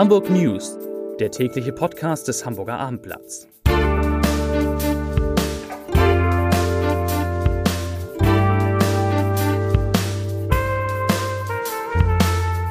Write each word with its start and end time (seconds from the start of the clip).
Hamburg 0.00 0.30
News, 0.30 0.78
der 1.18 1.30
tägliche 1.30 1.72
Podcast 1.72 2.26
des 2.26 2.46
Hamburger 2.46 2.78
Abendblatts. 2.78 3.46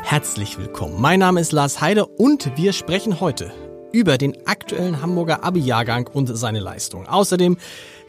Herzlich 0.02 0.57
willkommen. 0.57 1.00
Mein 1.00 1.20
Name 1.20 1.39
ist 1.42 1.52
Lars 1.52 1.82
Heide 1.82 2.07
und 2.07 2.57
wir 2.57 2.73
sprechen 2.73 3.20
heute 3.20 3.52
über 3.91 4.18
den 4.18 4.48
aktuellen 4.48 5.04
Hamburger 5.04 5.43
Abi-Jahrgang 5.43 6.09
und 6.11 6.36
seine 6.36 6.59
Leistung. 6.59 7.05
Außerdem 7.05 7.57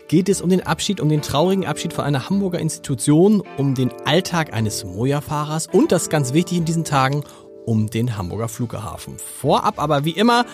geht 0.09 0.30
es 0.30 0.41
um 0.41 0.48
den 0.48 0.66
Abschied, 0.66 0.98
um 0.98 1.11
den 1.11 1.21
traurigen 1.21 1.66
Abschied 1.66 1.93
von 1.93 2.07
einer 2.07 2.30
Hamburger 2.30 2.59
Institution, 2.59 3.43
um 3.59 3.75
den 3.75 3.93
Alltag 4.07 4.55
eines 4.55 4.87
Moja-Fahrers 4.87 5.66
und 5.71 5.93
das 5.93 6.09
ganz 6.09 6.32
wichtig 6.32 6.57
in 6.57 6.65
diesen 6.65 6.84
Tagen, 6.84 7.23
um 7.70 7.88
den 7.88 8.16
Hamburger 8.16 8.48
Flughafen. 8.48 9.16
Vorab 9.19 9.79
aber 9.79 10.05
wie 10.05 10.10
immer 10.10 10.45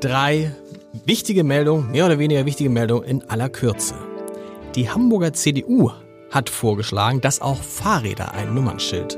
drei 0.00 0.50
wichtige 1.04 1.44
Meldungen, 1.44 1.92
mehr 1.92 2.04
oder 2.04 2.18
weniger 2.18 2.46
wichtige 2.46 2.68
Meldungen 2.68 3.04
in 3.04 3.22
aller 3.30 3.48
Kürze. 3.48 3.94
Die 4.74 4.90
Hamburger 4.90 5.32
CDU 5.32 5.92
hat 6.32 6.50
vorgeschlagen, 6.50 7.20
dass 7.20 7.40
auch 7.40 7.62
Fahrräder 7.62 8.32
ein 8.32 8.54
Nummernschild 8.54 9.16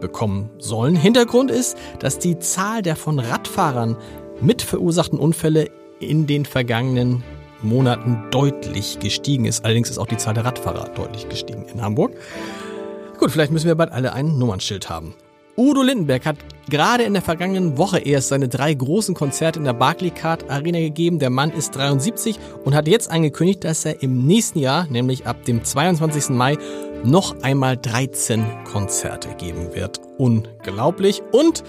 bekommen 0.00 0.50
sollen. 0.58 0.96
Hintergrund 0.96 1.52
ist, 1.52 1.78
dass 2.00 2.18
die 2.18 2.40
Zahl 2.40 2.82
der 2.82 2.96
von 2.96 3.20
Radfahrern 3.20 3.96
mit 4.40 4.60
verursachten 4.60 5.20
Unfälle 5.20 5.70
in 6.00 6.26
den 6.26 6.44
vergangenen 6.44 7.22
Monaten 7.62 8.24
deutlich 8.32 8.98
gestiegen 8.98 9.44
ist. 9.44 9.64
Allerdings 9.64 9.90
ist 9.90 9.98
auch 9.98 10.08
die 10.08 10.16
Zahl 10.16 10.34
der 10.34 10.44
Radfahrer 10.44 10.88
deutlich 10.88 11.28
gestiegen 11.28 11.66
in 11.72 11.82
Hamburg. 11.82 12.16
Gut, 13.16 13.30
vielleicht 13.30 13.52
müssen 13.52 13.68
wir 13.68 13.76
bald 13.76 13.92
alle 13.92 14.12
ein 14.12 14.38
Nummernschild 14.38 14.90
haben. 14.90 15.14
Udo 15.60 15.82
Lindenberg 15.82 16.24
hat 16.24 16.38
gerade 16.70 17.02
in 17.02 17.12
der 17.12 17.20
vergangenen 17.20 17.76
Woche 17.76 17.98
erst 17.98 18.28
seine 18.28 18.48
drei 18.48 18.72
großen 18.72 19.14
Konzerte 19.14 19.58
in 19.58 19.66
der 19.66 19.74
Barclaycard 19.74 20.48
Arena 20.48 20.78
gegeben. 20.78 21.18
Der 21.18 21.28
Mann 21.28 21.50
ist 21.50 21.76
73 21.76 22.38
und 22.64 22.74
hat 22.74 22.88
jetzt 22.88 23.10
angekündigt, 23.10 23.62
dass 23.64 23.84
er 23.84 24.02
im 24.02 24.24
nächsten 24.24 24.58
Jahr, 24.58 24.86
nämlich 24.88 25.26
ab 25.26 25.44
dem 25.44 25.62
22. 25.62 26.30
Mai, 26.30 26.56
noch 27.04 27.42
einmal 27.42 27.76
13 27.76 28.42
Konzerte 28.64 29.28
geben 29.36 29.74
wird. 29.74 30.00
Unglaublich. 30.16 31.20
Und 31.30 31.62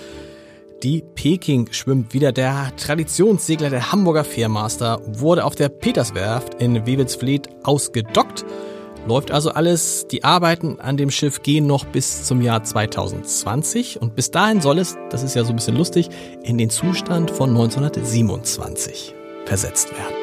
die 0.84 1.04
Peking 1.14 1.68
schwimmt 1.74 2.14
wieder. 2.14 2.32
Der 2.32 2.72
Traditionssegler 2.78 3.70
der 3.70 3.92
Hamburger 3.92 4.24
Fährmaster 4.24 5.02
wurde 5.06 5.44
auf 5.44 5.56
der 5.56 5.68
Peterswerft 5.68 6.62
in 6.62 6.86
Wewelsfleet 6.86 7.50
ausgedockt. 7.64 8.46
Läuft 9.08 9.32
also 9.32 9.50
alles. 9.52 10.06
Die 10.12 10.24
Arbeiten 10.24 10.80
an 10.80 10.96
dem 10.96 11.10
Schiff 11.10 11.42
gehen 11.42 11.66
noch 11.66 11.86
bis 11.86 12.24
zum 12.24 12.42
Jahr 12.42 12.64
2020 12.64 14.00
und 14.00 14.16
bis 14.16 14.30
dahin 14.30 14.62
soll 14.62 14.78
es, 14.78 14.96
das 15.10 15.24
ist 15.24 15.36
ja 15.36 15.44
so 15.44 15.50
ein 15.50 15.56
bisschen 15.56 15.76
lustig, 15.76 16.10
in 16.44 16.58
den 16.58 16.70
Zustand 16.70 17.32
von 17.32 17.50
1927 17.50 19.16
versetzt 19.46 19.92
werden. 19.92 20.16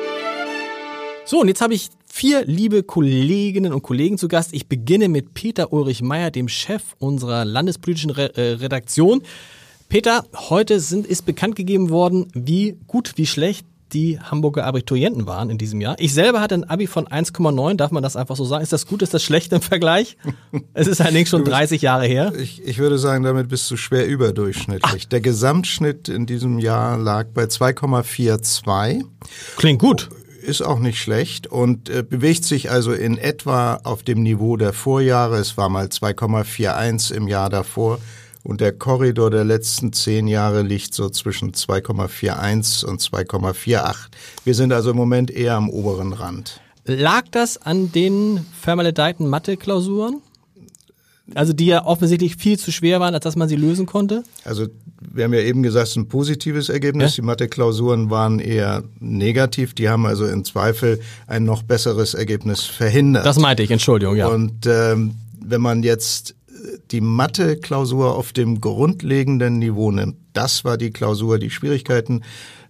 So, 1.25 1.41
und 1.41 1.49
jetzt 1.49 1.61
habe 1.61 1.75
ich 1.75 1.91
vier 2.07 2.45
liebe 2.47 2.85
Kolleginnen 2.85 3.73
und 3.73 3.83
Kollegen 3.83 4.17
zu 4.17 4.29
Gast. 4.29 4.55
Ich 4.55 4.69
beginne 4.69 5.09
mit 5.09 5.35
Peter 5.35 5.73
Ulrich 5.73 6.01
Meyer, 6.01 6.31
dem 6.31 6.49
Chef 6.49 6.83
unserer 6.99 7.45
landespolitischen 7.45 8.17
äh, 8.17 8.41
Redaktion. 8.41 9.23
Peter, 9.89 10.25
heute 10.51 10.81
sind, 10.81 11.07
ist 11.07 11.27
bekannt 11.27 11.57
gegeben 11.57 11.91
worden, 11.91 12.29
wie 12.33 12.79
gut, 12.87 13.15
wie 13.17 13.27
schlecht 13.27 13.67
die 13.93 14.19
Hamburger 14.21 14.65
Abiturienten 14.65 15.27
waren 15.27 15.51
in 15.51 15.59
diesem 15.59 15.81
Jahr. 15.81 15.97
Ich 15.99 16.13
selber 16.13 16.41
hatte 16.41 16.55
ein 16.55 16.65
Abi 16.65 16.87
von 16.87 17.07
1,9, 17.07 17.77
darf 17.77 17.91
man 17.91 18.03
das 18.03 18.17
einfach 18.17 18.37
so 18.37 18.45
sagen? 18.45 18.63
Ist 18.63 18.73
das 18.73 18.87
gut, 18.87 19.03
ist 19.03 19.15
das 19.15 19.23
schlecht 19.23 19.53
im 19.53 19.63
Vergleich? 19.63 20.17
Es 20.75 20.87
ist 20.87 21.01
allerdings 21.01 21.31
schon 21.31 21.45
30 21.47 21.83
Jahre 21.83 22.07
her. 22.07 22.33
Ich, 22.39 22.63
ich 22.65 22.79
würde 22.79 22.99
sagen, 22.99 23.25
damit 23.25 23.49
bist 23.49 23.71
du 23.71 23.77
schwer 23.77 24.07
überdurchschnittlich. 24.07 25.03
Ach. 25.05 25.09
Der 25.09 25.21
Gesamtschnitt 25.21 26.09
in 26.09 26.27
diesem 26.27 26.59
Jahr 26.59 26.99
lag 26.99 27.29
bei 27.35 27.45
2,42. 27.45 29.05
Klingt 29.57 29.81
gut. 29.81 30.09
Ist 30.43 30.63
auch 30.63 30.79
nicht 30.79 31.01
schlecht 31.01 31.47
und 31.47 31.91
äh, 31.91 32.03
bewegt 32.03 32.45
sich 32.45 32.71
also 32.71 32.93
in 32.93 33.19
etwa 33.19 33.81
auf 33.85 34.03
dem 34.03 34.23
Niveau 34.23 34.57
der 34.57 34.73
Vorjahre. 34.73 35.37
Es 35.37 35.57
war 35.57 35.69
mal 35.69 35.87
2,41 35.87 37.13
im 37.13 37.29
Jahr 37.29 37.51
davor. 37.51 37.99
Und 38.45 38.61
der 38.61 38.73
Korridor 38.73 39.31
der 39.31 39.45
letzten 39.45 39.93
zehn 39.93 40.27
Jahre 40.27 40.63
liegt 40.63 40.95
so 40.95 41.11
zwischen 41.11 41.53
2,41 41.53 42.85
und 42.85 43.01
2,48. 43.01 43.95
Wir 44.45 44.55
sind 44.55 44.73
also 44.73 44.91
im 44.91 44.97
Moment 44.97 45.31
eher 45.31 45.57
am 45.57 45.69
oberen 45.69 46.13
Rand. 46.13 46.61
Lag 46.85 47.25
das 47.31 47.61
an 47.61 47.93
den 47.93 48.47
vermaledeiten 48.59 49.29
Mathe-Klausuren? 49.29 50.23
Also 51.35 51.53
die 51.53 51.67
ja 51.67 51.85
offensichtlich 51.85 52.37
viel 52.37 52.59
zu 52.59 52.73
schwer 52.73 53.01
waren, 53.01 53.15
als 53.15 53.25
dass 53.25 53.37
man 53.37 53.49
sie 53.49 53.57
lösen 53.57 53.85
konnte? 53.85 54.23
Also 54.45 54.67
wir 55.01 55.25
haben 55.25 55.35
ja 55.35 55.41
eben 55.41 55.63
gesagt, 55.63 55.85
es 55.85 55.91
ist 55.91 55.97
ein 55.97 56.09
positives 56.09 56.71
Ergebnis. 56.71 57.17
Ja? 57.17 57.23
Die 57.23 57.27
Mathe-Klausuren 57.27 58.09
waren 58.09 58.39
eher 58.39 58.83
negativ. 58.99 59.75
Die 59.75 59.89
haben 59.89 60.07
also 60.07 60.27
im 60.27 60.45
Zweifel 60.45 61.01
ein 61.27 61.45
noch 61.45 61.63
besseres 61.63 62.15
Ergebnis 62.15 62.63
verhindert. 62.63 63.27
Das 63.27 63.39
meinte 63.39 63.63
ich, 63.63 63.71
Entschuldigung, 63.71 64.17
ja. 64.17 64.29
Und 64.29 64.67
ähm, 64.67 65.17
wenn 65.39 65.61
man 65.61 65.83
jetzt 65.83 66.35
die 66.91 67.01
Mathe-Klausur 67.01 68.17
auf 68.17 68.33
dem 68.33 68.61
grundlegenden 68.61 69.59
Niveau 69.59 69.91
nimmt, 69.91 70.17
das 70.33 70.65
war 70.65 70.77
die 70.77 70.91
Klausur, 70.91 71.39
die 71.39 71.51
Schwierigkeiten 71.51 72.23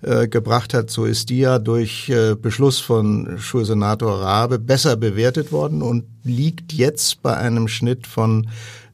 äh, 0.02 0.28
gebracht 0.28 0.74
hat, 0.74 0.90
so 0.90 1.04
ist 1.04 1.28
die 1.28 1.38
ja 1.38 1.58
durch 1.58 2.08
äh, 2.08 2.34
Beschluss 2.34 2.78
von 2.78 3.36
Schulsenator 3.38 4.20
Rabe 4.20 4.58
besser 4.58 4.96
bewertet 4.96 5.52
worden 5.52 5.82
und 5.82 6.04
liegt 6.24 6.72
jetzt 6.72 7.22
bei 7.22 7.36
einem 7.36 7.68
Schnitt 7.68 8.06
von 8.06 8.48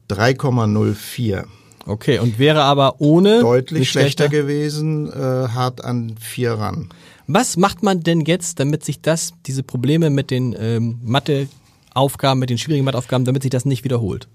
3,04. 0.09 1.45
Okay, 1.87 2.19
und 2.19 2.39
wäre 2.39 2.63
aber 2.63 2.99
ohne 2.99 3.39
deutlich 3.39 3.89
schlechter, 3.91 4.25
schlechter 4.25 4.29
gewesen, 4.29 5.11
äh, 5.11 5.13
hart 5.13 5.83
an 5.83 6.15
vier 6.19 6.53
ran. 6.53 6.89
Was 7.27 7.57
macht 7.57 7.83
man 7.83 8.01
denn 8.01 8.21
jetzt, 8.21 8.59
damit 8.59 8.83
sich 8.83 9.01
das, 9.01 9.33
diese 9.45 9.63
Probleme 9.63 10.09
mit 10.09 10.31
den 10.31 10.55
ähm, 10.59 10.99
Matheaufgaben, 11.03 12.39
mit 12.39 12.49
den 12.49 12.57
schwierigen 12.57 12.85
Matheaufgaben, 12.85 13.25
damit 13.25 13.43
sich 13.43 13.51
das 13.51 13.65
nicht 13.65 13.83
wiederholt? 13.83 14.27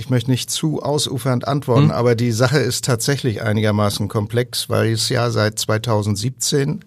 Ich 0.00 0.10
möchte 0.10 0.30
nicht 0.30 0.50
zu 0.50 0.82
ausufernd 0.82 1.46
antworten, 1.46 1.90
hm. 1.90 1.90
aber 1.90 2.14
die 2.14 2.32
Sache 2.32 2.58
ist 2.58 2.84
tatsächlich 2.84 3.42
einigermaßen 3.42 4.08
komplex, 4.08 4.68
weil 4.68 4.92
es 4.92 5.08
ja 5.10 5.30
seit 5.30 5.58
2017 5.58 6.80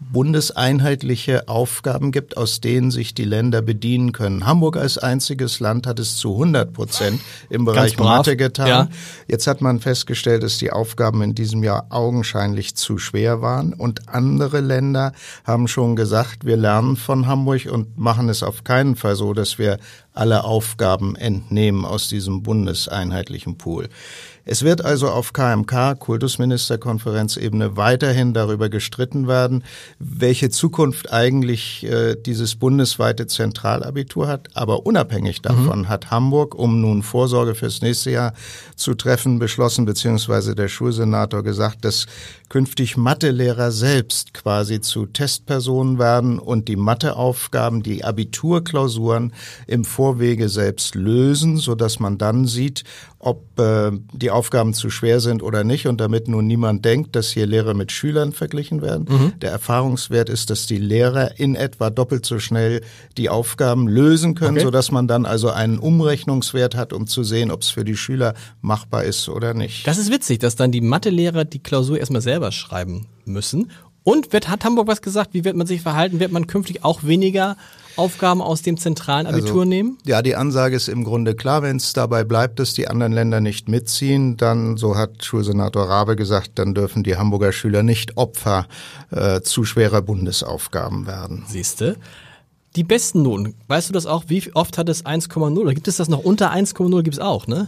bundeseinheitliche 0.00 1.46
Aufgaben 1.46 2.10
gibt, 2.10 2.36
aus 2.36 2.60
denen 2.60 2.90
sich 2.90 3.14
die 3.14 3.24
Länder 3.24 3.60
bedienen 3.60 4.12
können. 4.12 4.46
Hamburg 4.46 4.78
als 4.78 4.96
einziges 4.96 5.60
Land 5.60 5.86
hat 5.86 5.98
es 5.98 6.16
zu 6.16 6.32
100 6.32 6.72
Prozent 6.72 7.20
im 7.50 7.66
Bereich 7.66 7.98
Mathe 7.98 8.36
getan. 8.36 8.66
Ja. 8.66 8.88
Jetzt 9.28 9.46
hat 9.46 9.60
man 9.60 9.78
festgestellt, 9.78 10.42
dass 10.42 10.56
die 10.56 10.72
Aufgaben 10.72 11.20
in 11.22 11.34
diesem 11.34 11.62
Jahr 11.62 11.86
augenscheinlich 11.90 12.74
zu 12.76 12.96
schwer 12.96 13.42
waren 13.42 13.74
und 13.74 14.08
andere 14.08 14.60
Länder 14.60 15.12
haben 15.44 15.68
schon 15.68 15.96
gesagt, 15.96 16.46
wir 16.46 16.56
lernen 16.56 16.96
von 16.96 17.26
Hamburg 17.26 17.66
und 17.70 17.98
machen 17.98 18.30
es 18.30 18.42
auf 18.42 18.64
keinen 18.64 18.96
Fall 18.96 19.16
so, 19.16 19.34
dass 19.34 19.58
wir 19.58 19.78
alle 20.14 20.44
Aufgaben 20.44 21.16
entnehmen 21.16 21.84
aus 21.84 22.08
diesem 22.08 22.42
bundeseinheitlichen 22.42 23.56
Pool. 23.56 23.88
Es 24.44 24.64
wird 24.64 24.84
also 24.84 25.08
auf 25.08 25.32
KMK, 25.32 25.98
Kultusministerkonferenzebene, 25.98 27.76
weiterhin 27.76 28.32
darüber 28.32 28.68
gestritten 28.68 29.28
werden, 29.28 29.62
welche 29.98 30.50
Zukunft 30.50 31.12
eigentlich 31.12 31.84
äh, 31.84 32.16
dieses 32.16 32.56
bundesweite 32.56 33.26
Zentralabitur 33.26 34.26
hat. 34.26 34.48
Aber 34.54 34.86
unabhängig 34.86 35.38
mhm. 35.38 35.42
davon 35.42 35.78
mhm. 35.80 35.88
hat 35.88 36.10
Hamburg, 36.10 36.54
um 36.54 36.80
nun 36.80 37.02
Vorsorge 37.02 37.54
fürs 37.54 37.82
nächste 37.82 38.10
Jahr 38.10 38.32
zu 38.76 38.94
treffen, 38.94 39.38
beschlossen, 39.38 39.84
beziehungsweise 39.84 40.54
der 40.54 40.68
Schulsenator 40.68 41.42
gesagt, 41.42 41.84
dass 41.84 42.06
künftig 42.48 42.96
Mathelehrer 42.96 43.70
selbst 43.70 44.34
quasi 44.34 44.80
zu 44.80 45.06
Testpersonen 45.06 45.98
werden 45.98 46.38
und 46.38 46.66
die 46.66 46.76
Matheaufgaben, 46.76 47.82
die 47.82 48.02
Abiturklausuren 48.02 49.32
im 49.68 49.84
Vorwege 50.00 50.48
selbst 50.48 50.94
lösen, 50.94 51.58
so 51.58 51.74
dass 51.74 52.00
man 52.00 52.16
dann 52.16 52.46
sieht, 52.46 52.84
ob 53.18 53.60
äh, 53.60 53.92
die 54.14 54.30
Aufgaben 54.30 54.72
zu 54.72 54.88
schwer 54.88 55.20
sind 55.20 55.42
oder 55.42 55.62
nicht 55.62 55.86
und 55.86 56.00
damit 56.00 56.26
nun 56.26 56.46
niemand 56.46 56.84
denkt, 56.86 57.14
dass 57.14 57.30
hier 57.30 57.46
Lehrer 57.46 57.74
mit 57.74 57.92
Schülern 57.92 58.32
verglichen 58.32 58.80
werden. 58.80 59.06
Mhm. 59.08 59.38
Der 59.40 59.50
Erfahrungswert 59.50 60.30
ist, 60.30 60.48
dass 60.48 60.66
die 60.66 60.78
Lehrer 60.78 61.38
in 61.38 61.54
etwa 61.54 61.90
doppelt 61.90 62.24
so 62.24 62.38
schnell 62.38 62.80
die 63.18 63.28
Aufgaben 63.28 63.86
lösen 63.88 64.34
können, 64.34 64.56
okay. 64.56 64.64
so 64.64 64.70
dass 64.70 64.90
man 64.90 65.06
dann 65.06 65.26
also 65.26 65.50
einen 65.50 65.78
Umrechnungswert 65.78 66.74
hat, 66.74 66.94
um 66.94 67.06
zu 67.06 67.22
sehen, 67.22 67.50
ob 67.50 67.60
es 67.60 67.68
für 67.68 67.84
die 67.84 67.96
Schüler 67.96 68.34
machbar 68.62 69.04
ist 69.04 69.28
oder 69.28 69.52
nicht. 69.52 69.86
Das 69.86 69.98
ist 69.98 70.10
witzig, 70.10 70.38
dass 70.38 70.56
dann 70.56 70.72
die 70.72 70.80
Mathelehrer 70.80 71.44
die 71.44 71.58
Klausur 71.58 71.98
erstmal 71.98 72.22
selber 72.22 72.40
selber 72.40 72.52
schreiben 72.52 73.06
müssen. 73.26 73.70
Und 74.02 74.32
wird, 74.32 74.48
hat 74.48 74.64
Hamburg 74.64 74.86
was 74.88 75.02
gesagt? 75.02 75.34
Wie 75.34 75.44
wird 75.44 75.56
man 75.56 75.66
sich 75.66 75.82
verhalten? 75.82 76.20
Wird 76.20 76.32
man 76.32 76.46
künftig 76.46 76.84
auch 76.84 77.04
weniger 77.04 77.56
Aufgaben 77.96 78.40
aus 78.40 78.62
dem 78.62 78.78
zentralen 78.78 79.26
also, 79.26 79.38
Abitur 79.38 79.60
also, 79.60 79.68
nehmen? 79.68 79.98
Ja, 80.06 80.22
die 80.22 80.36
Ansage 80.36 80.76
ist 80.76 80.88
im 80.88 81.04
Grunde 81.04 81.34
klar. 81.34 81.62
Wenn 81.62 81.76
es 81.76 81.92
dabei 81.92 82.24
bleibt, 82.24 82.58
dass 82.58 82.72
die 82.72 82.88
anderen 82.88 83.12
Länder 83.12 83.40
nicht 83.40 83.68
mitziehen, 83.68 84.36
dann, 84.36 84.76
so 84.76 84.96
hat 84.96 85.24
Schulsenator 85.24 85.88
Rabe 85.88 86.16
gesagt, 86.16 86.52
dann 86.54 86.74
dürfen 86.74 87.02
die 87.02 87.16
Hamburger 87.16 87.52
Schüler 87.52 87.82
nicht 87.82 88.16
Opfer 88.16 88.66
äh, 89.10 89.42
zu 89.42 89.64
schwerer 89.64 90.00
Bundesaufgaben 90.00 91.06
werden. 91.06 91.44
Siehste. 91.46 91.96
Die 92.76 92.84
besten 92.84 93.22
Noten, 93.22 93.54
weißt 93.66 93.88
du 93.88 93.92
das 93.92 94.06
auch? 94.06 94.24
Wie 94.28 94.48
oft 94.54 94.78
hat 94.78 94.88
es 94.88 95.04
1,0? 95.04 95.58
Oder 95.58 95.74
gibt 95.74 95.88
es 95.88 95.96
das 95.96 96.08
noch 96.08 96.20
unter 96.20 96.52
1,0? 96.52 97.02
Gibt 97.02 97.16
es 97.16 97.20
auch, 97.20 97.48
ne? 97.48 97.66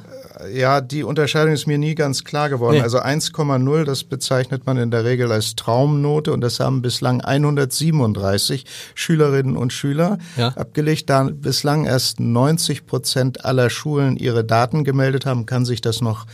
Ja, 0.54 0.80
die 0.80 1.02
Unterscheidung 1.02 1.52
ist 1.52 1.66
mir 1.66 1.76
nie 1.76 1.96
ganz 1.96 2.22
klar 2.22 2.48
geworden. 2.48 2.76
Nee. 2.76 2.82
Also 2.82 2.98
1,0, 3.00 3.82
das 3.84 4.04
bezeichnet 4.04 4.64
man 4.64 4.76
in 4.76 4.92
der 4.92 5.04
Regel 5.04 5.32
als 5.32 5.56
Traumnote 5.56 6.32
und 6.32 6.40
das 6.40 6.60
haben 6.60 6.82
bislang 6.82 7.20
137 7.20 8.64
Schülerinnen 8.94 9.56
und 9.56 9.72
Schüler 9.72 10.18
Ja. 10.36 10.48
abgelegt. 10.50 11.10
Da 11.10 11.24
bislang 11.24 11.84
erst 11.84 12.20
90 12.20 12.86
Prozent 12.86 13.44
aller 13.44 13.70
Schulen 13.70 14.16
ihre 14.16 14.44
Daten 14.44 14.84
gemeldet 14.84 15.26
haben, 15.26 15.46
kann 15.46 15.64
sich 15.64 15.80
das 15.80 16.00
noch 16.00 16.26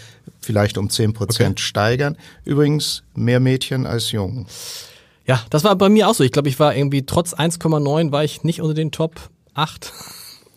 vielleicht 0.43 0.77
um 0.77 0.91
10 0.91 1.15
Prozent 1.15 1.59
steigern. 1.61 2.19
Übrigens 2.45 3.03
mehr 3.15 3.41
Mädchen 3.41 3.87
als 3.87 4.13
Jungen. 4.13 4.47
Ja, 5.29 5.43
das 5.51 5.63
war 5.63 5.77
bei 5.77 5.91
mir 5.91 6.09
auch 6.09 6.15
so. 6.15 6.25
Ich 6.25 6.33
glaube, 6.33 6.49
ich 6.49 6.59
war 6.59 6.75
irgendwie 6.75 7.05
trotz 7.05 7.35
1,9 7.35 8.11
war 8.13 8.25
ich 8.25 8.45
nicht 8.45 8.63
unter 8.63 8.75
den 8.75 8.91
Top 8.91 9.21
8. 9.55 9.93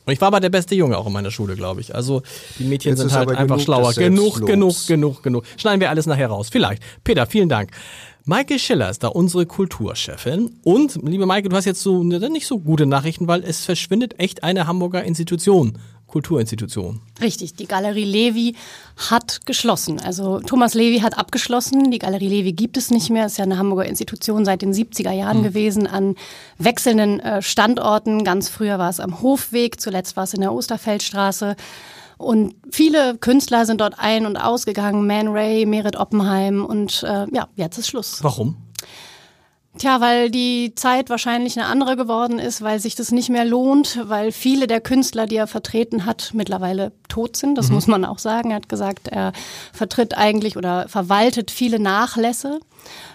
Und 0.06 0.14
ich 0.14 0.22
war 0.22 0.30
aber 0.30 0.40
der 0.40 0.50
beste 0.50 0.74
Junge 0.76 0.98
auch 0.98 1.06
in 1.06 1.14
meiner 1.14 1.30
Schule, 1.30 1.56
glaube 1.56 1.82
ich. 1.82 1.94
Also 1.94 2.24
die 2.58 2.64
Mädchen 2.64 2.92
Jetzt 2.92 3.00
sind 3.00 3.12
halt 3.12 3.30
einfach 3.30 3.60
schlauer. 3.60 3.94
Genug, 3.94 4.46
genug, 4.48 4.88
genug, 4.88 5.24
genug. 5.24 5.44
Schneiden 5.58 5.82
wir 5.82 5.90
alles 5.90 6.06
nachher 6.06 6.28
raus. 6.28 6.50
Vielleicht. 6.50 6.82
Peter, 7.04 7.28
vielen 7.28 7.50
Dank. 7.50 7.72
Maike 8.24 8.60
Schiller 8.60 8.90
ist 8.90 9.04
da 9.04 9.08
unsere 9.08 9.48
Kulturchefin. 9.48 10.60
Und, 10.64 11.00
liebe 11.04 11.26
Maike, 11.26 11.50
du 11.50 11.56
hast 11.56 11.66
jetzt 11.66 11.82
so 11.82 12.04
nicht 12.04 12.46
so 12.46 12.60
gute 12.60 12.86
Nachrichten, 12.86 13.28
weil 13.28 13.44
es 13.44 13.66
verschwindet 13.66 14.20
echt 14.20 14.44
eine 14.44 14.68
Hamburger 14.68 15.04
Institution. 15.04 15.80
Kulturinstitution. 16.06 17.00
Richtig, 17.22 17.56
die 17.56 17.68
Galerie 17.68 18.04
Levi 18.04 18.56
hat 19.10 19.46
geschlossen. 19.46 20.00
Also 20.02 20.40
Thomas 20.42 20.74
Levi 20.74 21.00
hat 21.00 21.18
abgeschlossen. 21.18 21.90
Die 21.90 22.00
Galerie 22.00 22.28
Levi 22.28 22.52
gibt 22.52 22.76
es 22.76 22.92
nicht 22.92 23.10
mehr. 23.10 23.26
Ist 23.26 23.38
ja 23.38 23.46
eine 23.46 23.58
Hamburger 23.58 23.86
Institution 23.86 24.44
seit 24.44 24.62
den 24.62 24.74
70er 24.74 25.12
Jahren 25.12 25.42
gewesen 25.42 25.88
an 25.88 26.16
wechselnden 26.58 27.22
äh, 27.22 27.42
Standorten. 27.42 28.26
Ganz 28.26 28.50
früher 28.50 28.78
war 28.78 28.90
es 28.90 29.00
am 29.00 29.22
Hofweg, 29.22 29.80
zuletzt 29.80 30.18
war 30.18 30.26
es 30.26 30.34
in 30.34 30.42
der 30.42 30.54
Osterfeldstraße. 30.54 31.56
Und 32.22 32.56
viele 32.72 33.18
Künstler 33.18 33.66
sind 33.66 33.82
dort 33.82 33.96
ein- 33.98 34.26
und 34.26 34.38
ausgegangen. 34.38 35.08
Man 35.08 35.28
Ray, 35.30 35.66
Merit 35.66 35.96
Oppenheim 35.98 36.66
und 36.66 37.04
äh, 37.04 37.26
ja, 37.32 37.48
jetzt 37.56 37.78
ist 37.78 37.88
Schluss. 37.88 38.24
Warum? 38.24 38.58
Tja, 39.78 40.02
weil 40.02 40.30
die 40.30 40.76
Zeit 40.76 41.10
wahrscheinlich 41.10 41.58
eine 41.58 41.68
andere 41.68 41.96
geworden 41.96 42.40
ist, 42.40 42.62
weil 42.62 42.80
sich 42.80 42.96
das 42.96 43.12
nicht 43.12 43.30
mehr 43.30 43.46
lohnt, 43.46 44.02
weil 44.04 44.34
viele 44.34 44.68
der 44.68 44.82
Künstler, 44.82 45.28
die 45.28 45.38
er 45.38 45.48
vertreten 45.48 46.06
hat, 46.06 46.32
mittlerweile 46.34 46.92
tot 47.12 47.36
sind. 47.36 47.58
Das 47.58 47.70
muss 47.70 47.88
man 47.88 48.06
auch 48.06 48.20
sagen. 48.20 48.52
Er 48.52 48.56
hat 48.56 48.70
gesagt, 48.70 49.10
er 49.10 49.34
vertritt 49.74 50.18
eigentlich 50.18 50.56
oder 50.56 50.88
verwaltet 50.88 51.52
viele 51.52 51.80
Nachlässe. 51.80 52.60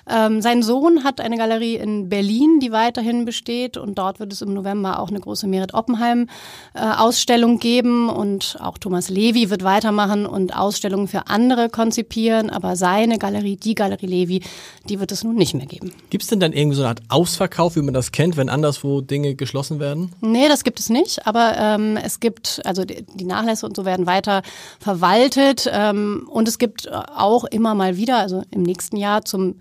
Ähm, 0.09 0.41
sein 0.41 0.63
Sohn 0.63 1.03
hat 1.03 1.21
eine 1.21 1.37
Galerie 1.37 1.75
in 1.75 2.09
Berlin, 2.09 2.61
die 2.61 2.71
weiterhin 2.71 3.25
besteht 3.25 3.77
und 3.77 3.99
dort 3.99 4.21
wird 4.21 4.33
es 4.33 4.41
im 4.41 4.55
November 4.55 5.01
auch 5.01 5.09
eine 5.09 5.19
große 5.19 5.49
Merit 5.49 5.75
Oppenheim 5.75 6.29
äh, 6.75 6.81
Ausstellung 6.81 7.59
geben 7.59 8.09
und 8.09 8.57
auch 8.61 8.79
Thomas 8.79 9.09
Levi 9.09 9.51
wird 9.51 9.65
weitermachen 9.65 10.25
und 10.27 10.57
Ausstellungen 10.57 11.09
für 11.09 11.27
andere 11.27 11.69
konzipieren, 11.69 12.51
aber 12.51 12.77
seine 12.77 13.19
Galerie, 13.19 13.57
die 13.57 13.75
Galerie 13.75 14.07
Levi, 14.07 14.43
die 14.89 15.01
wird 15.01 15.11
es 15.11 15.25
nun 15.25 15.35
nicht 15.35 15.55
mehr 15.55 15.67
geben. 15.67 15.93
Gibt 16.11 16.23
es 16.23 16.29
denn 16.29 16.39
dann 16.39 16.53
irgendwie 16.53 16.77
so 16.77 16.83
eine 16.83 16.91
Art 16.91 17.03
Ausverkauf, 17.09 17.75
wie 17.75 17.83
man 17.83 17.95
das 17.95 18.13
kennt, 18.13 18.37
wenn 18.37 18.49
anderswo 18.49 19.01
Dinge 19.01 19.35
geschlossen 19.35 19.81
werden? 19.81 20.13
Nee, 20.21 20.47
das 20.47 20.63
gibt 20.63 20.79
es 20.79 20.89
nicht, 20.89 21.27
aber 21.27 21.57
ähm, 21.59 21.97
es 21.97 22.21
gibt, 22.21 22.61
also 22.65 22.85
die, 22.85 23.05
die 23.15 23.25
Nachlässe 23.25 23.67
und 23.67 23.75
so 23.75 23.85
werden 23.87 24.07
weiter 24.07 24.43
verwaltet 24.79 25.71
ähm, 25.73 26.29
und 26.31 26.49
es 26.49 26.59
gibt 26.59 26.93
auch 26.93 27.45
immer 27.45 27.75
mal 27.75 27.97
wieder, 27.97 28.19
also 28.19 28.43
im 28.51 28.63
nächsten 28.63 28.97
Jahr 28.97 29.25
zum 29.25 29.57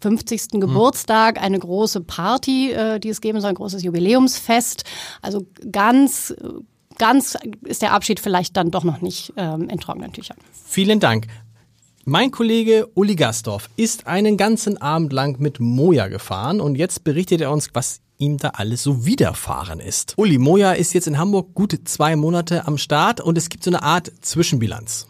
50. 0.00 0.60
Geburtstag 0.60 1.40
eine 1.40 1.58
große 1.58 2.02
Party, 2.02 2.72
äh, 2.72 2.98
die 2.98 3.08
es 3.08 3.20
geben 3.20 3.40
soll, 3.40 3.50
ein 3.50 3.56
großes 3.56 3.82
Jubiläumsfest. 3.82 4.84
Also 5.22 5.46
ganz, 5.70 6.34
ganz 6.98 7.36
ist 7.64 7.82
der 7.82 7.92
Abschied 7.92 8.20
vielleicht 8.20 8.56
dann 8.56 8.70
doch 8.70 8.84
noch 8.84 9.00
nicht 9.00 9.32
ähm, 9.36 9.68
in 9.68 9.78
trockenen 9.78 10.12
Tüchern. 10.12 10.36
Vielen 10.64 11.00
Dank. 11.00 11.26
Mein 12.04 12.32
Kollege 12.32 12.88
Uli 12.94 13.14
Gastorf 13.14 13.70
ist 13.76 14.08
einen 14.08 14.36
ganzen 14.36 14.80
Abend 14.82 15.12
lang 15.12 15.38
mit 15.38 15.60
Moja 15.60 16.08
gefahren 16.08 16.60
und 16.60 16.74
jetzt 16.74 17.04
berichtet 17.04 17.40
er 17.40 17.52
uns, 17.52 17.70
was 17.74 18.00
ihm 18.22 18.38
da 18.38 18.50
alles 18.50 18.82
so 18.82 19.04
widerfahren 19.04 19.80
ist. 19.80 20.14
Uli, 20.16 20.38
Moja 20.38 20.72
ist 20.72 20.94
jetzt 20.94 21.08
in 21.08 21.18
Hamburg 21.18 21.54
gute 21.54 21.82
zwei 21.84 22.14
Monate 22.16 22.66
am 22.66 22.78
Start 22.78 23.20
und 23.20 23.36
es 23.36 23.48
gibt 23.48 23.64
so 23.64 23.70
eine 23.70 23.82
Art 23.82 24.12
Zwischenbilanz. 24.20 25.06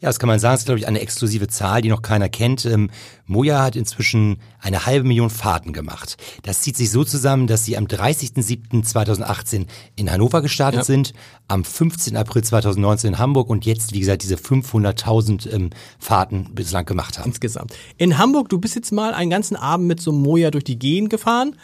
Ja, 0.00 0.08
das 0.08 0.18
kann 0.18 0.26
man 0.26 0.40
sagen, 0.40 0.54
das 0.54 0.62
ist, 0.62 0.66
glaube 0.66 0.80
ich, 0.80 0.88
eine 0.88 1.00
exklusive 1.00 1.46
Zahl, 1.46 1.80
die 1.80 1.88
noch 1.88 2.02
keiner 2.02 2.28
kennt. 2.28 2.64
Ähm, 2.64 2.90
Moja 3.26 3.62
hat 3.62 3.76
inzwischen 3.76 4.38
eine 4.58 4.84
halbe 4.84 5.06
Million 5.06 5.30
Fahrten 5.30 5.72
gemacht. 5.72 6.16
Das 6.42 6.60
zieht 6.62 6.76
sich 6.76 6.90
so 6.90 7.04
zusammen, 7.04 7.46
dass 7.46 7.64
sie 7.64 7.76
am 7.76 7.84
30.07.2018 7.86 9.66
in 9.94 10.10
Hannover 10.10 10.42
gestartet 10.42 10.80
Ja. 10.80 10.84
sind, 10.84 11.12
am 11.46 11.64
15. 11.64 12.16
April 12.16 12.42
2019 12.42 13.12
in 13.14 13.18
Hamburg 13.18 13.48
und 13.48 13.64
jetzt, 13.64 13.92
wie 13.92 14.00
gesagt, 14.00 14.22
diese 14.24 14.34
500.000 14.34 15.48
ähm, 15.52 15.70
Fahrten 16.00 16.52
bislang 16.52 16.84
gemacht 16.84 17.18
haben. 17.20 17.28
Insgesamt. 17.28 17.72
In 17.96 18.18
Hamburg, 18.18 18.48
du 18.48 18.58
bist 18.58 18.74
jetzt 18.74 18.90
mal 18.90 19.14
einen 19.14 19.30
ganzen 19.30 19.54
Abend 19.56 19.86
mit 19.86 20.00
so 20.00 20.10
einem 20.10 20.22
Moja 20.22 20.50
durch 20.50 20.64
die 20.64 20.80
Gegend 20.80 21.10
gefahren 21.10 21.54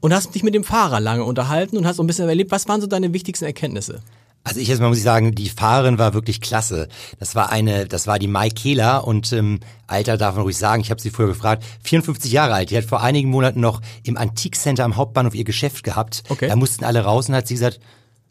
und 0.00 0.14
hast 0.14 0.34
dich 0.34 0.42
mit 0.42 0.54
dem 0.54 0.64
Fahrer 0.64 1.00
lange 1.00 1.24
unterhalten 1.24 1.76
und 1.76 1.86
hast 1.86 1.96
so 1.96 2.02
ein 2.02 2.06
bisschen 2.06 2.28
erlebt. 2.28 2.50
Was 2.50 2.68
waren 2.68 2.80
so 2.80 2.86
deine 2.86 3.12
wichtigsten 3.12 3.44
Erkenntnisse? 3.44 4.00
Also 4.42 4.58
ich 4.58 4.70
erstmal 4.70 4.88
muss 4.88 4.98
ich 4.98 5.04
sagen, 5.04 5.34
die 5.34 5.50
Fahrerin 5.50 5.98
war 5.98 6.14
wirklich 6.14 6.40
klasse. 6.40 6.88
Das 7.18 7.34
war 7.34 7.50
eine, 7.50 7.86
das 7.86 8.06
war 8.06 8.18
die 8.18 8.26
Mai 8.26 8.48
Kehler 8.48 9.06
und 9.06 9.32
ähm, 9.34 9.60
Alter 9.86 10.16
darf 10.16 10.34
man 10.34 10.44
ruhig 10.44 10.56
sagen, 10.56 10.80
ich 10.80 10.90
habe 10.90 11.00
sie 11.00 11.10
vorher 11.10 11.34
gefragt, 11.34 11.62
54 11.84 12.32
Jahre 12.32 12.54
alt. 12.54 12.70
Die 12.70 12.76
hat 12.76 12.84
vor 12.84 13.02
einigen 13.02 13.28
Monaten 13.28 13.60
noch 13.60 13.82
im 14.02 14.16
Antikcenter 14.16 14.84
am 14.84 14.96
Hauptbahnhof 14.96 15.34
ihr 15.34 15.44
Geschäft 15.44 15.84
gehabt. 15.84 16.22
Okay. 16.30 16.48
Da 16.48 16.56
mussten 16.56 16.84
alle 16.84 17.00
raus 17.00 17.28
und 17.28 17.34
hat 17.34 17.48
sie 17.48 17.54
gesagt, 17.54 17.80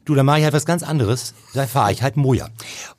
du, 0.05 0.15
da 0.15 0.23
mache 0.23 0.39
ich 0.39 0.43
halt 0.43 0.53
was 0.55 0.65
ganz 0.65 0.81
anderes. 0.81 1.35
Da 1.53 1.67
fahre 1.67 1.91
ich 1.91 2.01
halt 2.01 2.17
Moja. 2.17 2.49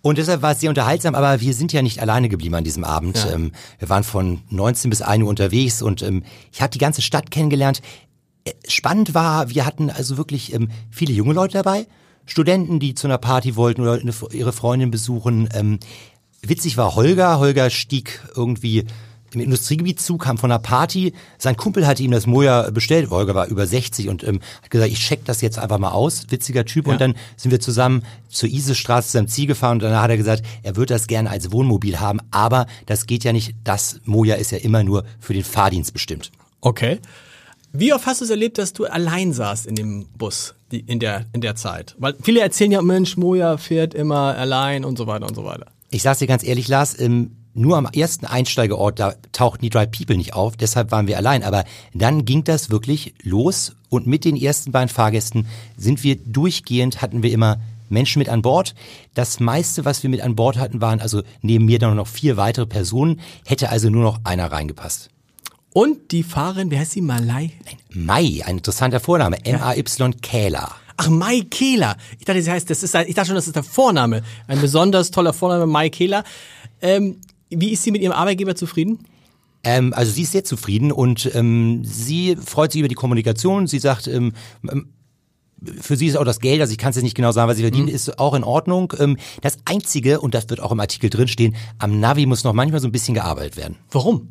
Und 0.02 0.18
deshalb 0.18 0.42
war 0.42 0.52
es 0.52 0.60
sehr 0.60 0.68
unterhaltsam, 0.68 1.16
aber 1.16 1.40
wir 1.40 1.54
sind 1.54 1.72
ja 1.72 1.82
nicht 1.82 2.00
alleine 2.00 2.28
geblieben 2.28 2.54
an 2.54 2.64
diesem 2.64 2.84
Abend. 2.84 3.26
Ähm, 3.32 3.50
wir 3.80 3.88
waren 3.88 4.04
von 4.04 4.42
19 4.50 4.88
bis 4.88 5.02
1 5.02 5.24
Uhr 5.24 5.28
unterwegs 5.28 5.82
und 5.82 6.02
ähm, 6.02 6.22
ich 6.52 6.62
habe 6.62 6.70
die 6.70 6.78
ganze 6.78 7.02
Stadt 7.02 7.32
kennengelernt. 7.32 7.82
Spannend 8.66 9.14
war, 9.14 9.50
wir 9.50 9.66
hatten 9.66 9.90
also 9.90 10.16
wirklich 10.16 10.54
ähm, 10.54 10.70
viele 10.90 11.12
junge 11.12 11.34
Leute 11.34 11.54
dabei, 11.54 11.86
Studenten, 12.26 12.80
die 12.80 12.94
zu 12.94 13.06
einer 13.06 13.18
Party 13.18 13.56
wollten 13.56 13.82
oder 13.82 13.94
eine, 13.94 14.12
ihre 14.32 14.52
Freundin 14.52 14.90
besuchen. 14.90 15.48
Ähm, 15.52 15.78
witzig 16.42 16.76
war 16.76 16.94
Holger. 16.94 17.38
Holger 17.38 17.70
stieg 17.70 18.22
irgendwie 18.34 18.86
im 19.34 19.40
Industriegebiet 19.40 20.00
zu, 20.00 20.16
kam 20.16 20.38
von 20.38 20.50
einer 20.50 20.58
Party. 20.58 21.12
Sein 21.38 21.56
Kumpel 21.56 21.86
hatte 21.86 22.02
ihm 22.02 22.10
das 22.10 22.26
Moja 22.26 22.70
bestellt. 22.70 23.10
Holger 23.10 23.34
war 23.34 23.46
über 23.46 23.66
60 23.66 24.08
und 24.08 24.24
ähm, 24.24 24.40
hat 24.62 24.70
gesagt, 24.70 24.90
ich 24.90 24.98
check 24.98 25.24
das 25.24 25.40
jetzt 25.40 25.58
einfach 25.58 25.78
mal 25.78 25.90
aus. 25.90 26.26
Witziger 26.30 26.64
Typ. 26.64 26.86
Und 26.86 27.00
dann 27.00 27.14
sind 27.36 27.50
wir 27.50 27.60
zusammen 27.60 28.02
zur 28.28 28.48
Isestraße 28.48 29.08
zu 29.08 29.12
seinem 29.12 29.28
Ziel 29.28 29.46
gefahren 29.46 29.74
und 29.74 29.82
dann 29.82 30.00
hat 30.00 30.10
er 30.10 30.16
gesagt, 30.16 30.44
er 30.62 30.76
würde 30.76 30.94
das 30.94 31.06
gerne 31.06 31.30
als 31.30 31.52
Wohnmobil 31.52 32.00
haben, 32.00 32.20
aber 32.30 32.66
das 32.86 33.06
geht 33.06 33.24
ja 33.24 33.32
nicht. 33.32 33.54
Das 33.64 34.00
Moja 34.04 34.36
ist 34.36 34.50
ja 34.50 34.58
immer 34.58 34.82
nur 34.82 35.04
für 35.18 35.34
den 35.34 35.44
Fahrdienst 35.44 35.92
bestimmt. 35.92 36.30
Okay. 36.60 36.98
Wie 37.72 37.92
oft 37.92 38.06
hast 38.06 38.20
du 38.20 38.24
es 38.24 38.30
erlebt, 38.30 38.58
dass 38.58 38.72
du 38.72 38.86
allein 38.86 39.32
saßt 39.32 39.66
in 39.66 39.76
dem 39.76 40.06
Bus 40.18 40.54
die, 40.72 40.80
in, 40.80 40.98
der, 40.98 41.26
in 41.32 41.40
der 41.40 41.54
Zeit? 41.54 41.94
Weil 41.98 42.14
viele 42.20 42.40
erzählen 42.40 42.72
ja, 42.72 42.82
Mensch, 42.82 43.16
Moja 43.16 43.58
fährt 43.58 43.94
immer 43.94 44.36
allein 44.36 44.84
und 44.84 44.98
so 44.98 45.06
weiter 45.06 45.26
und 45.26 45.34
so 45.34 45.44
weiter. 45.44 45.66
Ich 45.90 46.02
sag's 46.02 46.18
dir 46.18 46.26
ganz 46.26 46.44
ehrlich, 46.44 46.66
Lars, 46.66 46.98
ähm, 46.98 47.36
nur 47.54 47.76
am 47.76 47.86
ersten 47.86 48.26
Einsteigeort, 48.26 48.98
da 48.98 49.14
tauchten 49.32 49.62
die 49.62 49.70
Dry 49.70 49.86
People 49.86 50.16
nicht 50.16 50.34
auf, 50.34 50.56
deshalb 50.56 50.90
waren 50.90 51.06
wir 51.06 51.16
allein. 51.16 51.42
Aber 51.42 51.64
dann 51.94 52.24
ging 52.24 52.44
das 52.44 52.70
wirklich 52.70 53.14
los 53.22 53.76
und 53.88 54.06
mit 54.06 54.24
den 54.24 54.36
ersten 54.36 54.72
beiden 54.72 54.88
Fahrgästen 54.88 55.46
sind 55.76 56.02
wir 56.02 56.16
durchgehend, 56.16 57.02
hatten 57.02 57.22
wir 57.22 57.32
immer 57.32 57.60
Menschen 57.88 58.20
mit 58.20 58.28
an 58.28 58.42
Bord. 58.42 58.74
Das 59.14 59.40
meiste, 59.40 59.84
was 59.84 60.02
wir 60.02 60.10
mit 60.10 60.22
an 60.22 60.36
Bord 60.36 60.58
hatten, 60.58 60.80
waren 60.80 61.00
also 61.00 61.22
neben 61.42 61.66
mir 61.66 61.78
dann 61.78 61.96
noch 61.96 62.06
vier 62.06 62.36
weitere 62.36 62.66
Personen, 62.66 63.20
hätte 63.44 63.70
also 63.70 63.90
nur 63.90 64.02
noch 64.02 64.20
einer 64.24 64.50
reingepasst. 64.50 65.10
Und 65.72 66.10
die 66.10 66.22
Fahrerin, 66.22 66.70
wie 66.70 66.78
heißt 66.78 66.92
sie? 66.92 67.00
Malai? 67.00 67.52
Mai, 67.90 68.42
ein 68.44 68.58
interessanter 68.58 68.98
Vorname, 68.98 69.44
M-A-Y 69.44 70.20
Kähler. 70.20 70.74
Ach, 70.96 71.08
Mai 71.08 71.42
Kehler. 71.48 71.96
Ich 72.18 72.24
dachte, 72.24 72.42
sie 72.42 72.50
heißt, 72.50 72.68
das 72.68 72.82
ist, 72.82 72.94
ich 72.94 73.14
dachte 73.14 73.28
schon, 73.28 73.36
das 73.36 73.46
ist 73.46 73.56
der 73.56 73.62
Vorname. 73.62 74.22
Ein 74.48 74.60
besonders 74.60 75.10
toller 75.10 75.32
Vorname, 75.32 75.66
Mai 75.66 75.88
Kehler. 75.88 76.24
Ähm, 76.82 77.20
wie 77.50 77.70
ist 77.70 77.84
sie 77.84 77.90
mit 77.90 78.02
ihrem 78.02 78.12
Arbeitgeber 78.12 78.56
zufrieden? 78.56 78.98
Ähm, 79.62 79.92
also 79.94 80.10
sie 80.12 80.22
ist 80.22 80.32
sehr 80.32 80.44
zufrieden 80.44 80.90
und 80.90 81.30
ähm, 81.34 81.82
sie 81.84 82.36
freut 82.36 82.72
sich 82.72 82.80
über 82.80 82.88
die 82.88 82.94
Kommunikation. 82.94 83.66
Sie 83.66 83.78
sagt, 83.78 84.08
ähm, 84.08 84.32
ähm, 84.70 84.88
für 85.80 85.96
sie 85.96 86.06
ist 86.06 86.16
auch 86.16 86.24
das 86.24 86.40
Geld, 86.40 86.60
also 86.60 86.72
ich 86.72 86.78
kann 86.78 86.90
es 86.90 86.96
jetzt 86.96 87.04
nicht 87.04 87.16
genau 87.16 87.32
sagen, 87.32 87.48
was 87.48 87.56
sie 87.56 87.62
verdient, 87.62 87.90
ist 87.90 88.18
auch 88.18 88.34
in 88.34 88.44
Ordnung. 88.44 88.92
Ähm, 88.98 89.16
das 89.42 89.58
Einzige, 89.64 90.20
und 90.20 90.34
das 90.34 90.48
wird 90.48 90.60
auch 90.60 90.72
im 90.72 90.80
Artikel 90.80 91.10
drinstehen, 91.10 91.54
am 91.78 92.00
Navi 92.00 92.26
muss 92.26 92.44
noch 92.44 92.52
manchmal 92.52 92.80
so 92.80 92.88
ein 92.88 92.92
bisschen 92.92 93.14
gearbeitet 93.14 93.56
werden. 93.56 93.76
Warum? 93.90 94.28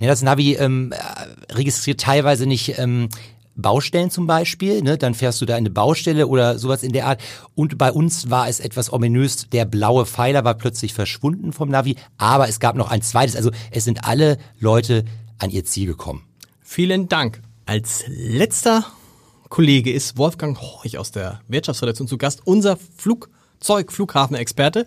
Ne, 0.00 0.06
das 0.06 0.22
Navi 0.22 0.54
ähm, 0.54 0.92
äh, 0.92 1.52
registriert 1.54 2.00
teilweise 2.00 2.46
nicht 2.46 2.78
ähm, 2.78 3.08
Baustellen 3.54 4.10
zum 4.10 4.26
Beispiel, 4.26 4.82
ne? 4.82 4.96
dann 4.96 5.14
fährst 5.14 5.40
du 5.40 5.44
da 5.44 5.54
in 5.54 5.58
eine 5.58 5.70
Baustelle 5.70 6.26
oder 6.26 6.58
sowas 6.58 6.82
in 6.82 6.92
der 6.92 7.06
Art. 7.06 7.20
Und 7.54 7.76
bei 7.78 7.92
uns 7.92 8.30
war 8.30 8.48
es 8.48 8.60
etwas 8.60 8.92
ominös, 8.92 9.48
der 9.50 9.66
blaue 9.66 10.06
Pfeiler 10.06 10.44
war 10.44 10.54
plötzlich 10.54 10.94
verschwunden 10.94 11.52
vom 11.52 11.68
Navi, 11.68 11.96
aber 12.16 12.48
es 12.48 12.60
gab 12.60 12.76
noch 12.76 12.90
ein 12.90 13.02
zweites, 13.02 13.36
also 13.36 13.50
es 13.70 13.84
sind 13.84 14.04
alle 14.04 14.38
Leute 14.58 15.04
an 15.38 15.50
ihr 15.50 15.64
Ziel 15.64 15.86
gekommen. 15.86 16.22
Vielen 16.62 17.08
Dank. 17.08 17.42
Als 17.66 18.04
letzter 18.08 18.86
Kollege 19.52 19.92
ist 19.92 20.16
Wolfgang 20.16 20.58
Horch 20.62 20.96
aus 20.96 21.10
der 21.10 21.42
Wirtschaftsredaktion 21.46 22.08
zu 22.08 22.16
Gast, 22.16 22.40
unser 22.46 22.78
Flugzeug, 22.96 23.92
Flughafenexperte. 23.92 24.86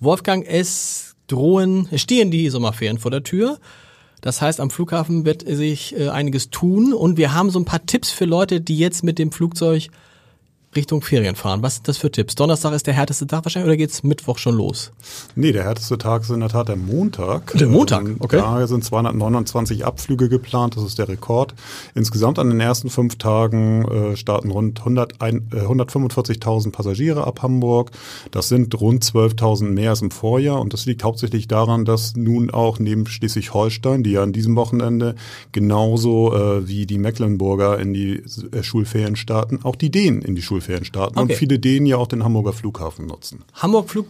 Wolfgang, 0.00 0.42
es 0.48 1.16
drohen, 1.26 1.86
es 1.90 2.00
stehen 2.00 2.30
die 2.30 2.48
Sommerferien 2.48 2.96
vor 2.96 3.10
der 3.10 3.24
Tür. 3.24 3.58
Das 4.22 4.40
heißt, 4.40 4.58
am 4.58 4.70
Flughafen 4.70 5.26
wird 5.26 5.46
sich 5.46 5.94
äh, 5.98 6.08
einiges 6.08 6.48
tun 6.48 6.94
und 6.94 7.18
wir 7.18 7.34
haben 7.34 7.50
so 7.50 7.58
ein 7.58 7.66
paar 7.66 7.84
Tipps 7.84 8.10
für 8.10 8.24
Leute, 8.24 8.62
die 8.62 8.78
jetzt 8.78 9.04
mit 9.04 9.18
dem 9.18 9.32
Flugzeug 9.32 9.88
Richtung 10.76 11.02
Ferien 11.02 11.34
fahren. 11.36 11.62
Was 11.62 11.76
sind 11.76 11.88
das 11.88 11.98
für 11.98 12.10
Tipps? 12.10 12.34
Donnerstag 12.34 12.72
ist 12.72 12.86
der 12.86 12.94
härteste 12.94 13.26
Tag 13.26 13.44
wahrscheinlich 13.44 13.66
oder 13.68 13.76
geht's 13.76 14.02
Mittwoch 14.02 14.38
schon 14.38 14.54
los? 14.56 14.92
Nee, 15.34 15.52
der 15.52 15.64
härteste 15.64 15.98
Tag 15.98 16.22
ist 16.22 16.30
in 16.30 16.40
der 16.40 16.48
Tat 16.50 16.68
der 16.68 16.76
Montag. 16.76 17.52
Der 17.58 17.66
Montag, 17.66 18.04
Ähm, 18.06 18.16
okay. 18.20 18.36
Da 18.36 18.66
sind 18.66 18.84
229 18.84 19.84
Abflüge 19.86 20.28
geplant, 20.28 20.76
das 20.76 20.84
ist 20.84 20.98
der 20.98 21.08
Rekord. 21.08 21.54
Insgesamt 21.94 22.38
an 22.38 22.50
den 22.50 22.60
ersten 22.60 22.90
fünf 22.90 23.16
Tagen 23.16 23.84
äh, 23.86 24.16
starten 24.16 24.50
rund 24.50 24.78
100 24.80 25.20
ein- 25.22 25.48
äh, 25.52 25.60
145.000 25.60 26.70
Passagiere 26.72 27.26
ab 27.26 27.42
Hamburg. 27.42 27.90
Das 28.30 28.48
sind 28.48 28.78
rund 28.80 29.02
12.000 29.04 29.70
mehr 29.72 29.90
als 29.90 30.02
im 30.02 30.10
Vorjahr 30.10 30.60
und 30.60 30.72
das 30.72 30.84
liegt 30.86 31.02
hauptsächlich 31.04 31.48
daran, 31.48 31.84
dass 31.84 32.14
nun 32.16 32.50
auch 32.50 32.78
neben 32.78 33.06
Schleswig-Holstein, 33.06 34.02
die 34.02 34.12
ja 34.12 34.22
an 34.22 34.32
diesem 34.32 34.56
Wochenende 34.56 35.14
genauso 35.52 36.34
äh, 36.34 36.68
wie 36.68 36.86
die 36.86 36.98
Mecklenburger 36.98 37.78
in 37.78 37.94
die 37.94 38.22
Schulferien 38.60 39.16
starten, 39.16 39.60
auch 39.62 39.76
die 39.76 39.90
Dänen 39.90 40.20
in 40.22 40.34
die 40.34 40.42
Schulferien 40.42 40.65
starten 40.84 41.18
Okay. 41.18 41.32
und 41.32 41.38
viele 41.38 41.58
Dänen 41.58 41.86
ja 41.86 41.96
auch 41.96 42.06
den 42.06 42.24
Hamburger 42.24 42.52
Flughafen 42.52 43.06
nutzen. 43.06 43.44
Hamburg 43.54 43.88
Flug, 43.90 44.06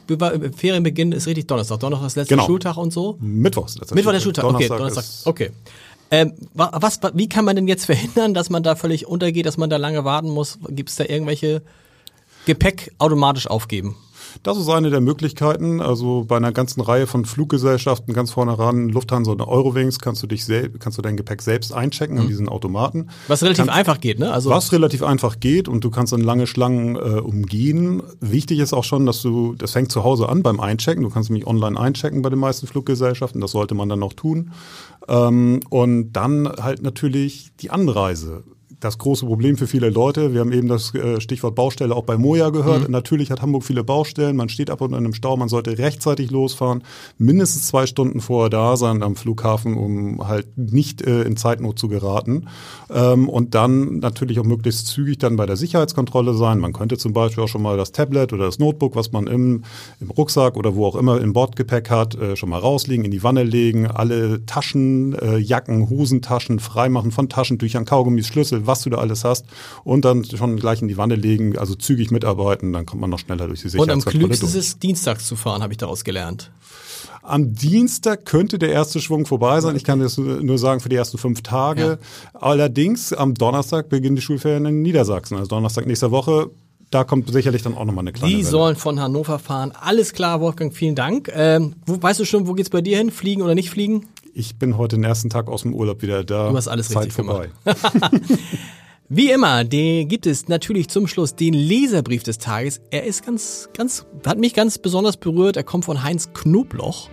Ferienbeginn 0.56 1.12
ist 1.12 1.26
richtig 1.26 1.46
Donnerstag. 1.46 1.80
Donnerstag 1.80 2.06
ist 2.08 2.16
letzter 2.16 2.34
Genau. 2.36 2.46
Schultag 2.46 2.76
und 2.76 2.92
so. 2.92 3.16
Mittwochs 3.20 3.78
letzter 3.78 3.94
Mittwoch 3.94 4.12
der 4.12 4.20
Schultag, 4.20 4.44
okay, 4.44 4.68
Donnerstag 4.68 4.78
Donnerstag. 4.78 5.02
ist- 5.04 5.26
Okay. 5.26 5.50
Ähm, 6.10 6.32
wa- 6.54 6.70
was, 6.74 7.02
wa- 7.02 7.10
wie 7.14 7.28
kann 7.28 7.44
man 7.44 7.56
denn 7.56 7.66
jetzt 7.68 7.84
verhindern, 7.86 8.32
dass 8.34 8.48
man 8.50 8.62
da 8.62 8.76
völlig 8.76 9.06
untergeht, 9.06 9.44
dass 9.46 9.56
man 9.56 9.70
da 9.70 9.76
lange 9.76 10.04
warten 10.04 10.28
muss? 10.30 10.58
Gibt 10.68 10.88
es 10.90 10.96
da 10.96 11.04
irgendwelche 11.04 11.62
Gepäck 12.46 12.92
automatisch 12.98 13.46
aufgeben? 13.48 13.96
Das 14.42 14.58
ist 14.58 14.68
eine 14.68 14.90
der 14.90 15.00
Möglichkeiten. 15.00 15.80
Also 15.80 16.24
bei 16.26 16.36
einer 16.36 16.52
ganzen 16.52 16.80
Reihe 16.80 17.06
von 17.06 17.24
Fluggesellschaften 17.24 18.12
ganz 18.14 18.30
vorne 18.30 18.58
ran, 18.58 18.88
Lufthansa 18.88 19.32
und 19.32 19.40
Eurowings, 19.42 19.98
kannst 19.98 20.22
du 20.22 20.26
dich 20.26 20.44
selbst, 20.44 20.80
kannst 20.80 20.98
du 20.98 21.02
dein 21.02 21.16
Gepäck 21.16 21.42
selbst 21.42 21.72
einchecken 21.72 22.18
an 22.18 22.28
diesen 22.28 22.48
Automaten. 22.48 23.08
Was 23.28 23.42
relativ 23.42 23.66
Kannst- 23.66 23.78
einfach 23.78 24.00
geht, 24.00 24.18
ne? 24.18 24.30
Also 24.32 24.50
Was 24.50 24.72
relativ 24.72 25.02
einfach 25.02 25.40
geht 25.40 25.68
und 25.68 25.82
du 25.84 25.90
kannst 25.90 26.12
dann 26.12 26.20
lange 26.20 26.46
Schlangen 26.46 26.96
äh, 26.96 27.20
umgehen. 27.20 28.02
Wichtig 28.20 28.60
ist 28.60 28.72
auch 28.72 28.84
schon, 28.84 29.06
dass 29.06 29.22
du, 29.22 29.54
das 29.54 29.72
fängt 29.72 29.90
zu 29.90 30.04
Hause 30.04 30.28
an 30.28 30.42
beim 30.42 30.60
Einchecken. 30.60 31.02
Du 31.02 31.10
kannst 31.10 31.30
nämlich 31.30 31.46
online 31.46 31.78
einchecken 31.78 32.22
bei 32.22 32.30
den 32.30 32.38
meisten 32.38 32.66
Fluggesellschaften. 32.66 33.40
Das 33.40 33.50
sollte 33.52 33.74
man 33.74 33.88
dann 33.88 34.02
auch 34.02 34.12
tun. 34.12 34.52
Ähm, 35.08 35.60
und 35.70 36.12
dann 36.12 36.48
halt 36.48 36.82
natürlich 36.82 37.50
die 37.60 37.70
Anreise. 37.70 38.44
Das 38.80 38.98
große 38.98 39.24
Problem 39.24 39.56
für 39.56 39.66
viele 39.66 39.88
Leute, 39.88 40.34
wir 40.34 40.40
haben 40.40 40.52
eben 40.52 40.68
das 40.68 40.94
äh, 40.94 41.20
Stichwort 41.20 41.54
Baustelle 41.54 41.94
auch 41.94 42.04
bei 42.04 42.18
Moja 42.18 42.50
gehört. 42.50 42.88
Natürlich 42.90 43.30
hat 43.30 43.40
Hamburg 43.40 43.64
viele 43.64 43.84
Baustellen, 43.84 44.36
man 44.36 44.50
steht 44.50 44.68
ab 44.68 44.82
und 44.82 44.92
an 44.92 45.04
einem 45.04 45.14
Stau, 45.14 45.36
man 45.36 45.48
sollte 45.48 45.78
rechtzeitig 45.78 46.30
losfahren, 46.30 46.82
mindestens 47.16 47.68
zwei 47.68 47.86
Stunden 47.86 48.20
vorher 48.20 48.50
da 48.50 48.76
sein 48.76 49.02
am 49.02 49.16
Flughafen, 49.16 49.76
um 49.76 50.28
halt 50.28 50.58
nicht 50.58 51.00
äh, 51.02 51.22
in 51.22 51.36
Zeitnot 51.36 51.78
zu 51.78 51.88
geraten. 51.88 52.48
Ähm, 52.90 53.28
und 53.28 53.54
dann 53.54 53.98
natürlich 54.00 54.38
auch 54.40 54.44
möglichst 54.44 54.88
zügig 54.88 55.18
dann 55.18 55.36
bei 55.36 55.46
der 55.46 55.56
Sicherheitskontrolle 55.56 56.34
sein. 56.34 56.58
Man 56.58 56.74
könnte 56.74 56.98
zum 56.98 57.14
Beispiel 57.14 57.44
auch 57.44 57.48
schon 57.48 57.62
mal 57.62 57.78
das 57.78 57.92
Tablet 57.92 58.34
oder 58.34 58.44
das 58.44 58.58
Notebook, 58.58 58.94
was 58.94 59.10
man 59.12 59.26
im, 59.26 59.64
im 60.00 60.10
Rucksack 60.10 60.56
oder 60.56 60.74
wo 60.74 60.86
auch 60.86 60.96
immer 60.96 61.20
im 61.20 61.32
Bordgepäck 61.32 61.88
hat, 61.88 62.14
äh, 62.16 62.36
schon 62.36 62.50
mal 62.50 62.58
rauslegen, 62.58 63.04
in 63.04 63.10
die 63.10 63.22
Wanne 63.22 63.42
legen, 63.42 63.86
alle 63.86 64.44
Taschen, 64.44 65.14
äh, 65.14 65.38
Jacken, 65.38 65.88
Hosentaschen 65.88 66.58
freimachen 66.58 67.10
von 67.10 67.28
Taschentüchern, 67.28 67.86
Kaugummis, 67.86 68.26
Schlüssel, 68.26 68.65
was 68.66 68.82
du 68.82 68.90
da 68.90 68.98
alles 68.98 69.24
hast 69.24 69.46
und 69.84 70.04
dann 70.04 70.24
schon 70.24 70.56
gleich 70.56 70.82
in 70.82 70.88
die 70.88 70.96
Wanne 70.96 71.14
legen, 71.14 71.56
also 71.58 71.74
zügig 71.74 72.10
mitarbeiten, 72.10 72.72
dann 72.72 72.86
kommt 72.86 73.00
man 73.00 73.10
noch 73.10 73.18
schneller 73.18 73.46
durch 73.46 73.62
die 73.62 73.66
und 73.78 73.90
am 73.90 74.00
Sicherheitskontrolle 74.00 74.26
klügsten 74.28 74.48
ist 74.48 74.54
es, 74.54 74.78
dienstags 74.78 75.26
zu 75.26 75.36
fahren, 75.36 75.62
habe 75.62 75.72
ich 75.72 75.78
daraus 75.78 76.04
gelernt. 76.04 76.50
Am 77.22 77.54
Dienstag 77.54 78.24
könnte 78.24 78.56
der 78.58 78.70
erste 78.70 79.00
Schwung 79.00 79.26
vorbei 79.26 79.60
sein. 79.60 79.74
Ich 79.74 79.82
kann 79.82 79.98
das 79.98 80.16
nur 80.16 80.58
sagen 80.58 80.78
für 80.80 80.88
die 80.88 80.94
ersten 80.94 81.18
fünf 81.18 81.42
Tage. 81.42 81.98
Allerdings 82.34 83.12
am 83.12 83.34
Donnerstag 83.34 83.88
beginnen 83.88 84.14
die 84.14 84.22
Schulferien 84.22 84.64
in 84.64 84.82
Niedersachsen. 84.82 85.36
Also 85.36 85.48
Donnerstag 85.48 85.86
nächster 85.86 86.12
Woche. 86.12 86.50
Da 86.90 87.02
kommt 87.02 87.32
sicherlich 87.32 87.62
dann 87.62 87.74
auch 87.74 87.84
nochmal 87.84 88.04
eine 88.04 88.12
kleine 88.12 88.32
Die 88.32 88.38
Welle. 88.38 88.48
sollen 88.48 88.76
von 88.76 89.00
Hannover 89.00 89.40
fahren. 89.40 89.72
Alles 89.80 90.12
klar, 90.12 90.40
Wolfgang, 90.40 90.72
vielen 90.72 90.94
Dank. 90.94 91.28
Ähm, 91.34 91.74
wo, 91.84 92.00
weißt 92.00 92.20
du 92.20 92.24
schon, 92.24 92.46
wo 92.46 92.52
geht's 92.52 92.70
bei 92.70 92.80
dir 92.80 92.96
hin? 92.96 93.10
Fliegen 93.10 93.42
oder 93.42 93.56
nicht 93.56 93.70
fliegen? 93.70 94.06
Ich 94.38 94.58
bin 94.58 94.76
heute 94.76 94.96
den 94.96 95.04
ersten 95.04 95.30
Tag 95.30 95.48
aus 95.48 95.62
dem 95.62 95.72
Urlaub 95.72 96.02
wieder 96.02 96.22
da. 96.22 96.50
Du 96.50 96.56
hast 96.58 96.68
alles 96.68 96.90
Zeit 96.90 97.06
richtig 97.06 97.24
vorbei. 97.24 97.48
Wie 99.08 99.30
immer, 99.30 99.64
den 99.64 100.08
gibt 100.08 100.26
es 100.26 100.46
natürlich 100.46 100.88
zum 100.88 101.06
Schluss 101.06 101.36
den 101.36 101.54
Leserbrief 101.54 102.22
des 102.22 102.36
Tages. 102.36 102.82
Er 102.90 103.04
ist 103.04 103.24
ganz, 103.24 103.70
ganz, 103.72 104.04
hat 104.26 104.36
mich 104.36 104.52
ganz 104.52 104.76
besonders 104.76 105.16
berührt. 105.16 105.56
Er 105.56 105.64
kommt 105.64 105.86
von 105.86 106.02
Heinz 106.02 106.34
Knobloch 106.34 107.08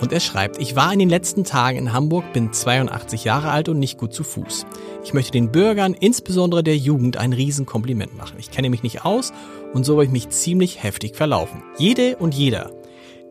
und 0.00 0.10
er 0.10 0.20
schreibt, 0.20 0.58
ich 0.58 0.74
war 0.74 0.90
in 0.90 1.00
den 1.00 1.10
letzten 1.10 1.44
Tagen 1.44 1.76
in 1.76 1.92
Hamburg, 1.92 2.32
bin 2.32 2.50
82 2.50 3.24
Jahre 3.24 3.50
alt 3.50 3.68
und 3.68 3.78
nicht 3.78 3.98
gut 3.98 4.14
zu 4.14 4.24
Fuß. 4.24 4.64
Ich 5.04 5.12
möchte 5.12 5.32
den 5.32 5.52
Bürgern, 5.52 5.92
insbesondere 5.92 6.62
der 6.62 6.78
Jugend, 6.78 7.18
ein 7.18 7.34
Riesenkompliment 7.34 8.16
machen. 8.16 8.38
Ich 8.38 8.50
kenne 8.50 8.70
mich 8.70 8.82
nicht 8.82 9.04
aus 9.04 9.34
und 9.74 9.84
so 9.84 9.96
habe 9.96 10.06
ich 10.06 10.10
mich 10.10 10.30
ziemlich 10.30 10.82
heftig 10.82 11.14
verlaufen. 11.14 11.62
Jede 11.76 12.16
und 12.16 12.32
jeder, 12.32 12.70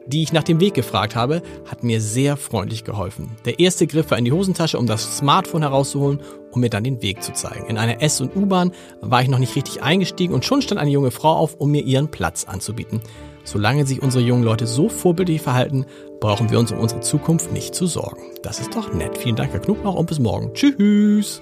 die 0.08 0.24
ich 0.24 0.34
nach 0.34 0.44
dem 0.44 0.60
Weg 0.60 0.74
gefragt 0.74 1.16
habe, 1.16 1.42
hat 1.70 1.84
mir 1.84 2.02
sehr 2.02 2.38
freundlich 2.38 2.84
geholfen. 2.84 3.32
Der 3.46 3.60
erste 3.60 3.88
Griff 3.88 4.12
war 4.12 4.18
in 4.18 4.26
die 4.26 4.32
Hosentasche, 4.32 4.78
um 4.78 4.88
das 4.88 5.18
Smartphone 5.18 5.62
herauszuholen, 5.62 6.22
um 6.52 6.62
mir 6.62 6.70
dann 6.70 6.84
den 6.84 7.02
Weg 7.02 7.24
zu 7.24 7.34
zeigen. 7.34 7.68
In 7.68 7.78
einer 7.78 8.02
S- 8.02 8.22
und 8.22 8.36
U-Bahn 8.36 8.72
war 9.02 9.22
ich 9.22 9.30
noch 9.30 9.40
nicht 9.40 9.56
richtig 9.56 9.82
eingestiegen 9.82 10.34
und 10.34 10.46
schon 10.46 10.62
stand 10.62 10.80
eine 10.80 10.92
junge 10.92 11.12
Frau 11.12 11.34
auf, 11.34 11.56
um 11.56 11.72
mir 11.72 11.84
ihren 11.84 12.10
Platz 12.10 12.46
anzubieten. 12.46 13.02
Solange 13.44 13.86
sich 13.86 14.02
unsere 14.02 14.24
jungen 14.24 14.44
Leute 14.44 14.68
so 14.68 14.88
vorbildlich 14.88 15.42
verhalten, 15.42 15.86
brauchen 16.20 16.50
wir 16.50 16.60
uns 16.60 16.72
um 16.72 16.80
unsere 16.80 17.02
Zukunft 17.02 17.52
nicht 17.52 17.76
zu 17.76 17.88
sorgen. 17.88 18.22
Das 18.42 18.60
ist 18.60 18.76
doch 18.76 18.94
nett. 18.94 19.18
Vielen 19.18 19.36
Dank, 19.36 19.52
Herr 19.52 19.60
Knoblauch, 19.60 19.96
und 19.96 20.06
bis 20.06 20.20
morgen. 20.20 20.54
Tschüss. 20.54 21.42